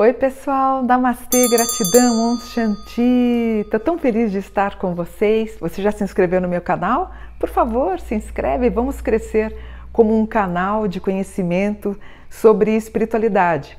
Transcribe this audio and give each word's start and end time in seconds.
Oi 0.00 0.12
pessoal, 0.12 0.84
Namastê, 0.84 1.48
gratidão, 1.48 2.30
Om 2.30 2.36
Shanti. 2.38 3.62
Estou 3.64 3.80
tão 3.80 3.98
feliz 3.98 4.30
de 4.30 4.38
estar 4.38 4.78
com 4.78 4.94
vocês. 4.94 5.56
Você 5.58 5.82
já 5.82 5.90
se 5.90 6.04
inscreveu 6.04 6.40
no 6.40 6.46
meu 6.46 6.60
canal? 6.60 7.12
Por 7.36 7.48
favor, 7.48 7.98
se 7.98 8.14
inscreve, 8.14 8.70
vamos 8.70 9.00
crescer 9.00 9.58
como 9.92 10.16
um 10.16 10.24
canal 10.24 10.86
de 10.86 11.00
conhecimento 11.00 11.98
sobre 12.30 12.76
espiritualidade. 12.76 13.76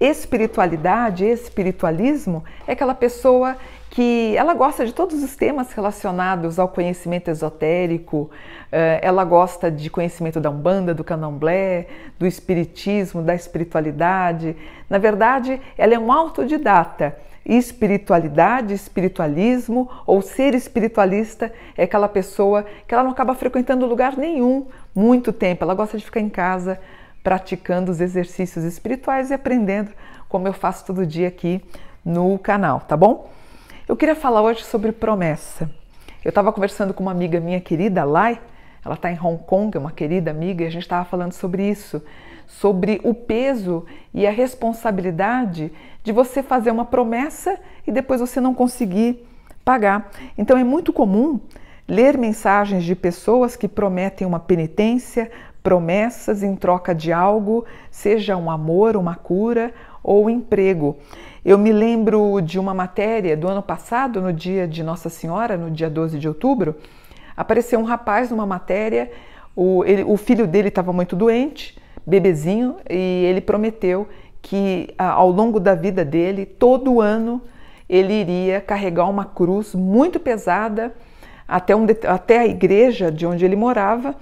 Espiritualidade, 0.00 1.24
espiritualismo 1.24 2.44
é 2.68 2.72
aquela 2.72 2.94
pessoa 2.94 3.56
que 3.90 4.36
ela 4.36 4.54
gosta 4.54 4.86
de 4.86 4.92
todos 4.92 5.20
os 5.24 5.34
temas 5.34 5.72
relacionados 5.72 6.56
ao 6.56 6.68
conhecimento 6.68 7.28
esotérico, 7.28 8.30
eh, 8.70 9.00
ela 9.02 9.24
gosta 9.24 9.70
de 9.72 9.90
conhecimento 9.90 10.38
da 10.38 10.50
Umbanda, 10.50 10.94
do 10.94 11.02
Candomblé, 11.02 11.88
do 12.16 12.26
Espiritismo, 12.26 13.22
da 13.22 13.34
espiritualidade. 13.34 14.54
Na 14.88 14.98
verdade, 14.98 15.60
ela 15.76 15.94
é 15.94 15.98
um 15.98 16.12
autodidata. 16.12 17.16
Espiritualidade, 17.44 18.74
espiritualismo 18.74 19.90
ou 20.06 20.22
ser 20.22 20.54
espiritualista 20.54 21.52
é 21.76 21.84
aquela 21.84 22.08
pessoa 22.08 22.64
que 22.86 22.94
ela 22.94 23.02
não 23.02 23.10
acaba 23.10 23.34
frequentando 23.34 23.86
lugar 23.86 24.16
nenhum 24.16 24.66
muito 24.94 25.32
tempo, 25.32 25.64
ela 25.64 25.74
gosta 25.74 25.96
de 25.96 26.04
ficar 26.04 26.20
em 26.20 26.28
casa 26.28 26.78
praticando 27.28 27.92
os 27.92 28.00
exercícios 28.00 28.64
espirituais 28.64 29.30
e 29.30 29.34
aprendendo 29.34 29.90
como 30.30 30.48
eu 30.48 30.52
faço 30.54 30.86
todo 30.86 31.04
dia 31.04 31.28
aqui 31.28 31.62
no 32.02 32.38
canal, 32.38 32.80
tá 32.80 32.96
bom? 32.96 33.30
Eu 33.86 33.94
queria 33.98 34.14
falar 34.14 34.40
hoje 34.40 34.64
sobre 34.64 34.92
promessa. 34.92 35.70
Eu 36.24 36.30
estava 36.30 36.50
conversando 36.54 36.94
com 36.94 37.02
uma 37.02 37.12
amiga 37.12 37.38
minha 37.38 37.60
querida, 37.60 38.02
Lai, 38.02 38.40
ela 38.82 38.94
está 38.94 39.12
em 39.12 39.18
Hong 39.22 39.44
Kong, 39.44 39.76
é 39.76 39.78
uma 39.78 39.92
querida 39.92 40.30
amiga, 40.30 40.64
e 40.64 40.66
a 40.66 40.70
gente 40.70 40.84
estava 40.84 41.04
falando 41.04 41.34
sobre 41.34 41.68
isso, 41.68 42.02
sobre 42.46 42.98
o 43.04 43.12
peso 43.12 43.84
e 44.14 44.26
a 44.26 44.30
responsabilidade 44.30 45.70
de 46.02 46.12
você 46.12 46.42
fazer 46.42 46.70
uma 46.70 46.86
promessa 46.86 47.60
e 47.86 47.92
depois 47.92 48.22
você 48.22 48.40
não 48.40 48.54
conseguir 48.54 49.22
pagar. 49.62 50.10
Então 50.38 50.56
é 50.56 50.64
muito 50.64 50.94
comum 50.94 51.38
ler 51.86 52.16
mensagens 52.16 52.84
de 52.84 52.96
pessoas 52.96 53.54
que 53.54 53.68
prometem 53.68 54.26
uma 54.26 54.40
penitência, 54.40 55.30
promessas 55.62 56.42
em 56.42 56.54
troca 56.54 56.94
de 56.94 57.12
algo, 57.12 57.64
seja 57.90 58.36
um 58.36 58.50
amor, 58.50 58.96
uma 58.96 59.14
cura 59.14 59.72
ou 60.02 60.30
emprego. 60.30 60.96
Eu 61.44 61.58
me 61.58 61.72
lembro 61.72 62.40
de 62.40 62.58
uma 62.58 62.74
matéria 62.74 63.36
do 63.36 63.48
ano 63.48 63.62
passado, 63.62 64.20
no 64.20 64.32
dia 64.32 64.66
de 64.66 64.82
Nossa 64.82 65.08
Senhora, 65.08 65.56
no 65.56 65.70
dia 65.70 65.88
12 65.88 66.18
de 66.18 66.28
outubro, 66.28 66.76
apareceu 67.36 67.78
um 67.78 67.84
rapaz 67.84 68.30
numa 68.30 68.46
matéria, 68.46 69.10
o, 69.54 69.84
ele, 69.84 70.04
o 70.04 70.16
filho 70.16 70.46
dele 70.46 70.68
estava 70.68 70.92
muito 70.92 71.16
doente, 71.16 71.76
bebezinho, 72.06 72.76
e 72.88 73.24
ele 73.24 73.40
prometeu 73.40 74.08
que 74.40 74.94
ao 74.96 75.30
longo 75.30 75.60
da 75.60 75.74
vida 75.74 76.04
dele, 76.04 76.46
todo 76.46 77.00
ano, 77.00 77.42
ele 77.88 78.12
iria 78.12 78.60
carregar 78.60 79.08
uma 79.08 79.24
cruz 79.24 79.74
muito 79.74 80.20
pesada 80.20 80.94
até, 81.46 81.74
um, 81.74 81.86
até 82.06 82.38
a 82.38 82.46
igreja 82.46 83.10
de 83.10 83.26
onde 83.26 83.44
ele 83.44 83.56
morava 83.56 84.14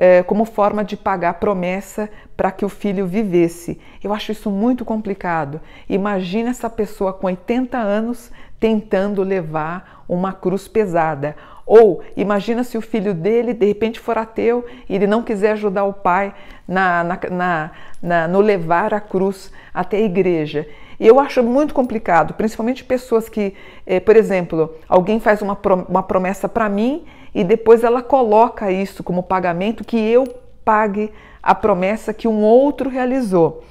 é, 0.00 0.22
como 0.22 0.46
forma 0.46 0.82
de 0.82 0.96
pagar 0.96 1.34
promessa 1.34 2.08
para 2.34 2.50
que 2.50 2.64
o 2.64 2.70
filho 2.70 3.06
vivesse. 3.06 3.78
Eu 4.02 4.14
acho 4.14 4.32
isso 4.32 4.50
muito 4.50 4.82
complicado. 4.82 5.60
Imagina 5.86 6.48
essa 6.48 6.70
pessoa 6.70 7.12
com 7.12 7.26
80 7.26 7.76
anos 7.76 8.32
tentando 8.58 9.22
levar 9.22 9.99
uma 10.14 10.32
cruz 10.32 10.66
pesada. 10.66 11.36
Ou 11.64 12.02
imagina 12.16 12.64
se 12.64 12.76
o 12.76 12.80
filho 12.80 13.14
dele 13.14 13.54
de 13.54 13.66
repente 13.66 14.00
for 14.00 14.18
ateu 14.18 14.66
e 14.88 14.94
ele 14.94 15.06
não 15.06 15.22
quiser 15.22 15.52
ajudar 15.52 15.84
o 15.84 15.92
pai 15.92 16.34
na, 16.66 17.04
na, 17.04 17.18
na, 17.30 17.70
na 18.02 18.28
no 18.28 18.40
levar 18.40 18.92
a 18.92 19.00
cruz 19.00 19.52
até 19.72 19.98
a 19.98 20.00
igreja. 20.00 20.66
E 20.98 21.06
eu 21.06 21.20
acho 21.20 21.42
muito 21.42 21.72
complicado, 21.72 22.34
principalmente 22.34 22.84
pessoas 22.84 23.28
que, 23.28 23.54
eh, 23.86 24.00
por 24.00 24.16
exemplo, 24.16 24.74
alguém 24.88 25.20
faz 25.20 25.40
uma, 25.40 25.56
uma 25.88 26.02
promessa 26.02 26.48
para 26.48 26.68
mim 26.68 27.04
e 27.34 27.44
depois 27.44 27.84
ela 27.84 28.02
coloca 28.02 28.70
isso 28.70 29.02
como 29.02 29.22
pagamento 29.22 29.84
que 29.84 29.96
eu 29.96 30.26
pague 30.64 31.12
a 31.42 31.54
promessa 31.54 32.12
que 32.12 32.28
um 32.28 32.42
outro 32.42 32.90
realizou. 32.90 33.62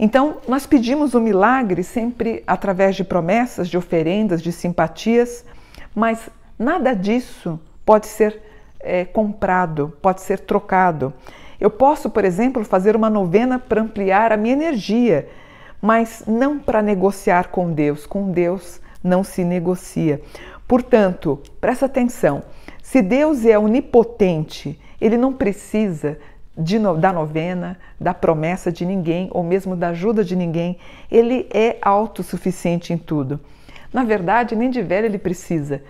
Então, 0.00 0.38
nós 0.46 0.64
pedimos 0.64 1.14
o 1.14 1.20
milagre 1.20 1.82
sempre 1.82 2.42
através 2.46 2.96
de 2.96 3.04
promessas, 3.04 3.68
de 3.68 3.76
oferendas, 3.76 4.40
de 4.40 4.52
simpatias, 4.52 5.44
mas 5.98 6.30
nada 6.56 6.94
disso 6.94 7.58
pode 7.84 8.06
ser 8.06 8.40
é, 8.78 9.04
comprado, 9.04 9.92
pode 10.00 10.20
ser 10.20 10.38
trocado. 10.38 11.12
Eu 11.60 11.70
posso, 11.70 12.08
por 12.08 12.24
exemplo, 12.24 12.64
fazer 12.64 12.94
uma 12.94 13.10
novena 13.10 13.58
para 13.58 13.82
ampliar 13.82 14.30
a 14.30 14.36
minha 14.36 14.54
energia, 14.54 15.28
mas 15.82 16.22
não 16.24 16.56
para 16.56 16.80
negociar 16.80 17.48
com 17.48 17.72
Deus. 17.72 18.06
Com 18.06 18.30
Deus 18.30 18.80
não 19.02 19.24
se 19.24 19.42
negocia. 19.42 20.22
Portanto, 20.68 21.40
presta 21.60 21.86
atenção. 21.86 22.44
Se 22.80 23.02
Deus 23.02 23.44
é 23.44 23.58
onipotente, 23.58 24.80
ele 25.00 25.16
não 25.16 25.32
precisa 25.32 26.16
de, 26.56 26.78
da 26.78 27.12
novena, 27.12 27.76
da 28.00 28.14
promessa 28.14 28.70
de 28.70 28.86
ninguém 28.86 29.28
ou 29.32 29.42
mesmo 29.42 29.74
da 29.74 29.88
ajuda 29.88 30.22
de 30.22 30.36
ninguém. 30.36 30.78
Ele 31.10 31.48
é 31.52 31.76
autossuficiente 31.82 32.92
em 32.92 32.98
tudo. 32.98 33.40
Na 33.92 34.04
verdade, 34.04 34.54
nem 34.54 34.70
de 34.70 34.82
velho 34.82 35.06
ele 35.06 35.18
precisa. 35.18 35.82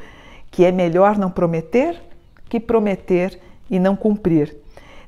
que 0.50 0.64
é 0.64 0.72
melhor 0.72 1.18
não 1.18 1.30
prometer 1.30 2.00
que 2.52 2.60
prometer 2.60 3.40
e 3.70 3.78
não 3.78 3.96
cumprir. 3.96 4.54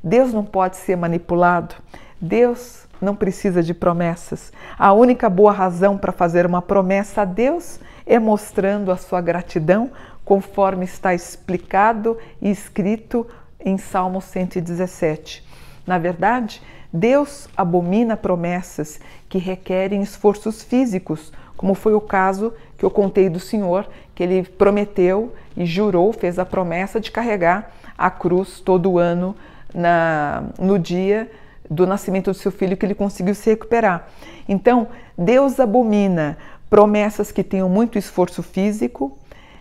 Deus 0.03 0.33
não 0.33 0.43
pode 0.43 0.79
ser 0.79 0.97
manipulado. 0.97 1.75
Deus 2.19 2.84
não 3.05 3.15
precisa 3.15 3.63
de 3.63 3.73
promessas. 3.73 4.53
A 4.79 4.93
única 4.93 5.31
boa 5.31 5.53
razão 5.53 5.97
para 5.97 6.11
fazer 6.11 6.47
uma 6.47 6.63
promessa 6.63 7.23
a 7.23 7.25
Deus 7.25 7.79
é 8.07 8.19
mostrando 8.19 8.91
a 8.91 8.97
sua 8.97 9.21
gratidão, 9.21 9.91
conforme 10.25 10.85
está 10.85 11.15
explicado 11.15 12.19
e 12.41 12.51
escrito 12.51 13.27
em 13.61 13.79
Salmo 13.79 14.21
117. 14.21 15.45
Na 15.87 15.99
verdade, 15.99 16.63
Deus 16.93 17.49
abomina 17.57 18.17
promessas 18.17 19.01
que 19.29 19.39
requerem 19.39 20.03
esforços 20.03 20.63
físicos, 20.63 21.33
como 21.57 21.75
foi 21.75 21.95
o 21.95 22.01
caso 22.01 22.53
que 22.77 22.85
eu 22.85 22.91
contei 22.91 23.29
do 23.29 23.41
Senhor, 23.41 23.87
que 24.15 24.23
ele 24.23 24.43
prometeu 24.43 25.35
e 25.57 25.67
jurou, 25.67 26.13
fez 26.13 26.39
a 26.39 26.45
promessa 26.45 27.01
de 27.01 27.11
carregar 27.11 27.71
a 27.97 28.11
cruz 28.11 28.61
todo 28.61 28.99
ano 28.99 29.37
na, 29.75 30.45
no 30.59 30.79
dia 30.79 31.31
do 31.71 31.87
nascimento 31.87 32.31
do 32.31 32.35
seu 32.35 32.53
filho 32.53 32.77
que 32.77 32.85
ele 32.85 32.95
conseguiu 32.95 33.35
se 33.35 33.51
recuperar. 33.51 34.09
Então, 34.49 34.89
Deus 35.17 35.59
abomina 35.59 36.37
promessas 36.69 37.31
que 37.31 37.43
tenham 37.43 37.69
muito 37.69 37.99
esforço 37.99 38.43
físico, 38.43 39.17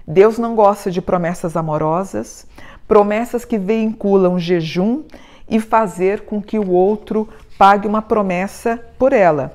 Deus 0.05 0.37
não 0.37 0.55
gosta 0.55 0.91
de 0.91 1.01
promessas 1.01 1.55
amorosas, 1.55 2.45
promessas 2.87 3.45
que 3.45 3.57
vinculam 3.57 4.37
jejum 4.37 5.03
e 5.49 5.59
fazer 5.59 6.21
com 6.21 6.41
que 6.41 6.59
o 6.59 6.71
outro 6.71 7.29
pague 7.57 7.87
uma 7.87 8.01
promessa 8.01 8.79
por 8.97 9.13
ela. 9.13 9.53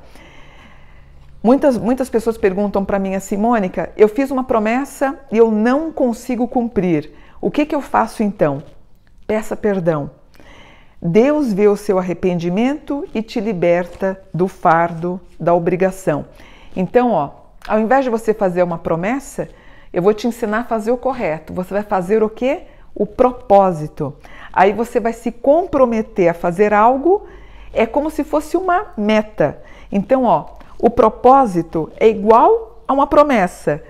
Muitas, 1.42 1.76
muitas 1.78 2.10
pessoas 2.10 2.36
perguntam 2.36 2.84
para 2.84 2.98
mim 2.98 3.14
assim, 3.14 3.36
Mônica, 3.36 3.92
eu 3.96 4.08
fiz 4.08 4.30
uma 4.30 4.44
promessa 4.44 5.18
e 5.30 5.36
eu 5.36 5.50
não 5.50 5.92
consigo 5.92 6.48
cumprir. 6.48 7.12
O 7.40 7.50
que, 7.50 7.64
que 7.64 7.74
eu 7.74 7.80
faço 7.80 8.22
então? 8.22 8.62
Peça 9.26 9.56
perdão. 9.56 10.10
Deus 11.00 11.52
vê 11.52 11.68
o 11.68 11.76
seu 11.76 11.98
arrependimento 11.98 13.06
e 13.14 13.22
te 13.22 13.38
liberta 13.40 14.20
do 14.34 14.48
fardo 14.48 15.20
da 15.38 15.54
obrigação. 15.54 16.26
Então, 16.74 17.12
ó, 17.12 17.30
ao 17.66 17.78
invés 17.78 18.04
de 18.04 18.10
você 18.10 18.34
fazer 18.34 18.62
uma 18.62 18.78
promessa, 18.78 19.48
eu 19.92 20.02
vou 20.02 20.12
te 20.12 20.26
ensinar 20.26 20.60
a 20.60 20.64
fazer 20.64 20.90
o 20.90 20.96
correto. 20.96 21.52
Você 21.52 21.72
vai 21.72 21.82
fazer 21.82 22.22
o 22.22 22.28
quê? 22.28 22.62
O 22.94 23.06
propósito. 23.06 24.14
Aí 24.52 24.72
você 24.72 24.98
vai 24.98 25.12
se 25.12 25.30
comprometer 25.30 26.28
a 26.28 26.34
fazer 26.34 26.74
algo, 26.74 27.26
é 27.72 27.86
como 27.86 28.10
se 28.10 28.24
fosse 28.24 28.56
uma 28.56 28.86
meta. 28.96 29.62
Então, 29.92 30.24
ó, 30.24 30.46
o 30.80 30.90
propósito 30.90 31.90
é 31.96 32.08
igual 32.08 32.82
a 32.88 32.92
uma 32.92 33.06
promessa, 33.06 33.82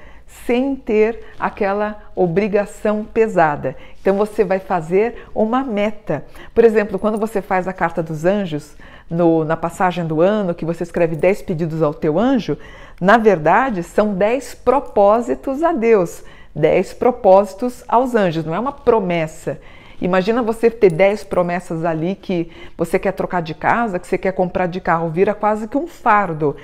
sem 0.47 0.77
ter 0.77 1.25
aquela 1.39 1.97
obrigação 2.15 3.05
pesada. 3.05 3.75
Então 4.01 4.17
você 4.17 4.45
vai 4.45 4.59
fazer 4.59 5.27
uma 5.35 5.65
meta. 5.65 6.25
Por 6.55 6.65
exemplo, 6.65 6.99
quando 6.99 7.19
você 7.19 7.41
faz 7.41 7.67
a 7.67 7.73
carta 7.73 8.03
dos 8.03 8.25
anjos, 8.25 8.77
no, 9.11 9.45
na 9.45 9.57
passagem 9.57 10.07
do 10.07 10.21
ano, 10.21 10.55
que 10.55 10.67
você 10.67 10.83
escreve 10.83 11.17
10 11.17 11.43
pedidos 11.43 11.83
ao 11.83 11.95
teu 11.95 12.19
anjo, 12.19 12.59
na 13.01 13.17
verdade 13.17 13.83
são 13.83 14.13
10 14.15 14.57
propósitos 14.57 15.63
a 15.63 15.73
Deus, 15.73 16.23
10 16.55 16.95
propósitos 16.95 17.83
aos 17.89 18.15
anjos, 18.15 18.45
não 18.45 18.55
é 18.55 18.61
uma 18.61 18.73
promessa. 18.73 19.59
Imagina 20.01 20.43
você 20.43 20.71
ter 20.71 20.93
10 20.93 21.25
promessas 21.25 21.85
ali 21.85 22.15
que 22.15 22.51
você 22.77 22.99
quer 22.99 23.13
trocar 23.13 23.43
de 23.43 23.55
casa, 23.55 23.99
que 23.99 24.07
você 24.07 24.19
quer 24.19 24.33
comprar 24.33 24.67
de 24.67 24.81
carro, 24.81 25.09
vira 25.09 25.35
quase 25.35 25.67
que 25.67 25.77
um 25.77 25.87
fardo. 25.87 26.55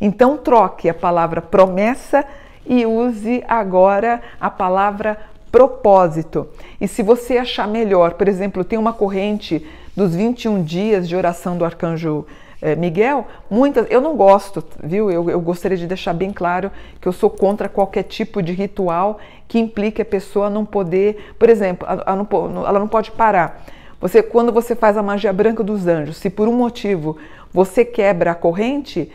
Então 0.00 0.36
troque 0.36 0.88
a 0.88 0.94
palavra 0.94 1.40
promessa 1.40 2.24
e 2.66 2.86
use 2.86 3.42
agora 3.46 4.22
a 4.40 4.50
palavra 4.50 5.18
propósito. 5.50 6.48
E 6.80 6.88
se 6.88 7.02
você 7.02 7.38
achar 7.38 7.68
melhor, 7.68 8.14
por 8.14 8.26
exemplo, 8.26 8.64
tem 8.64 8.78
uma 8.78 8.92
corrente 8.92 9.64
dos 9.96 10.14
21 10.14 10.62
dias 10.62 11.08
de 11.08 11.14
oração 11.14 11.56
do 11.56 11.64
arcanjo 11.64 12.26
eh, 12.60 12.74
Miguel, 12.74 13.26
muitas, 13.48 13.86
eu 13.90 14.00
não 14.00 14.16
gosto, 14.16 14.64
viu? 14.82 15.10
Eu, 15.10 15.30
eu, 15.30 15.40
gostaria 15.40 15.76
de 15.76 15.86
deixar 15.86 16.12
bem 16.12 16.32
claro 16.32 16.72
que 17.00 17.06
eu 17.06 17.12
sou 17.12 17.30
contra 17.30 17.68
qualquer 17.68 18.02
tipo 18.04 18.42
de 18.42 18.52
ritual 18.52 19.18
que 19.46 19.58
implique 19.58 20.02
a 20.02 20.04
pessoa 20.04 20.50
não 20.50 20.64
poder, 20.64 21.34
por 21.38 21.48
exemplo, 21.48 21.86
ela 21.86 22.16
não, 22.16 22.66
ela 22.66 22.78
não 22.80 22.88
pode 22.88 23.12
parar. 23.12 23.64
Você, 24.00 24.22
quando 24.22 24.52
você 24.52 24.74
faz 24.74 24.96
a 24.96 25.02
magia 25.02 25.32
branca 25.32 25.62
dos 25.62 25.86
anjos, 25.86 26.16
se 26.16 26.28
por 26.28 26.48
um 26.48 26.56
motivo 26.56 27.16
você 27.52 27.84
quebra 27.84 28.32
a 28.32 28.34
corrente, 28.34 29.10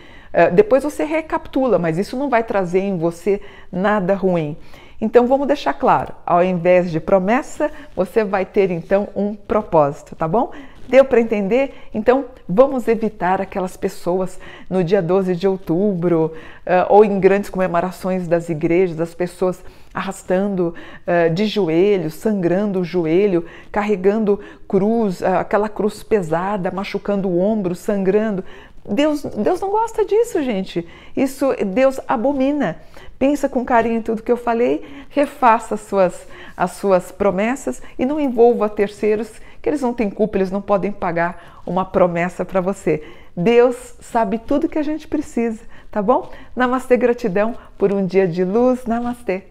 depois 0.54 0.84
você 0.84 1.04
recapitula, 1.04 1.80
mas 1.80 1.98
isso 1.98 2.16
não 2.16 2.30
vai 2.30 2.44
trazer 2.44 2.81
em 2.81 2.98
você 2.98 3.42
nada 3.72 4.14
ruim. 4.14 4.56
Então 5.02 5.26
vamos 5.28 5.48
deixar 5.48 5.74
claro, 5.74 6.14
ao 6.26 6.44
invés 6.44 6.92
de 6.92 7.00
promessa, 7.00 7.72
você 7.96 8.24
vai 8.24 8.46
ter 8.46 8.70
então 8.70 9.08
um 9.16 9.34
propósito, 9.34 10.16
tá 10.16 10.28
bom? 10.28 10.52
Deu 10.90 11.06
para 11.06 11.22
entender? 11.22 11.74
Então 11.94 12.26
vamos 12.48 12.88
evitar 12.88 13.40
aquelas 13.40 13.78
pessoas 13.78 14.40
no 14.68 14.84
dia 14.84 15.04
12 15.04 15.36
de 15.36 15.48
outubro 15.48 16.34
uh, 16.66 16.86
ou 16.90 17.06
em 17.06 17.20
grandes 17.20 17.48
comemorações 17.48 18.28
das 18.28 18.50
igrejas, 18.50 19.00
as 19.00 19.14
pessoas 19.14 19.64
arrastando 19.94 20.74
uh, 21.06 21.31
de 21.31 21.46
joelho, 21.46 22.10
sangrando 22.10 22.80
o 22.80 22.84
joelho, 22.84 23.46
carregando 23.72 24.40
cruz, 24.68 25.22
aquela 25.22 25.70
cruz 25.70 26.02
pesada, 26.02 26.72
machucando 26.72 27.30
o 27.30 27.40
ombro, 27.40 27.76
sangrando. 27.76 28.44
Deus, 28.88 29.24
Deus 29.24 29.60
não 29.60 29.70
gosta 29.70 30.06
disso, 30.06 30.42
gente. 30.44 30.88
Isso 31.16 31.54
Deus 31.66 32.00
abomina. 32.08 32.78
Pensa 33.18 33.50
com 33.50 33.66
carinho 33.66 33.98
em 33.98 34.02
tudo 34.02 34.24
que 34.24 34.31
eu 34.31 34.38
falei, 34.38 35.06
refaça 35.10 35.76
as 35.76 35.81
suas, 35.81 36.28
as 36.56 36.72
suas 36.72 37.12
promessas 37.12 37.81
e 37.98 38.06
não 38.06 38.20
envolva 38.20 38.70
terceiros, 38.70 39.30
que 39.62 39.68
eles 39.68 39.81
não 39.81 39.94
têm 39.94 40.10
culpa, 40.10 40.38
eles 40.38 40.52
não 40.52 40.62
podem 40.62 40.92
pagar 40.92 41.62
uma 41.66 41.84
promessa 41.84 42.46
para 42.46 42.62
você. 42.62 43.04
Deus 43.36 43.96
sabe 44.00 44.38
tudo 44.38 44.70
que 44.70 44.80
a 44.80 44.84
gente 44.84 45.08
precisa, 45.08 45.62
tá 45.92 46.02
bom? 46.02 46.31
Namastê, 46.56 46.96
gratidão 46.96 47.56
por 47.78 47.92
um 47.92 48.06
dia 48.06 48.28
de 48.28 48.44
luz. 48.44 48.86
Namastê. 48.86 49.44